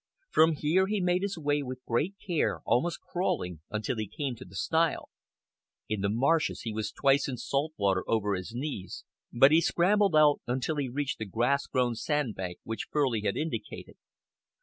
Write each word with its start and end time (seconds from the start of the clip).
From 0.31 0.53
here 0.53 0.87
he 0.87 0.99
made 0.99 1.21
his 1.21 1.37
way 1.37 1.61
with 1.61 1.85
great 1.85 2.15
care, 2.25 2.61
almost 2.65 3.01
crawling, 3.01 3.59
until 3.69 3.97
he 3.97 4.07
came 4.07 4.35
to 4.37 4.45
the 4.45 4.55
stile. 4.55 5.09
In 5.87 6.01
the 6.01 6.09
marshes 6.09 6.61
he 6.61 6.73
was 6.73 6.91
twice 6.91 7.27
in 7.29 7.37
salt 7.37 7.73
water 7.77 8.03
over 8.07 8.33
his 8.33 8.51
knees, 8.51 9.05
but 9.31 9.51
he 9.51 9.61
scrambled 9.61 10.15
out 10.15 10.41
until 10.47 10.77
he 10.77 10.89
reached 10.89 11.19
the 11.19 11.25
grass 11.25 11.67
grown 11.67 11.93
sand 11.93 12.33
bank 12.33 12.57
which 12.63 12.87
Furley 12.91 13.21
had 13.21 13.37
indicated. 13.37 13.97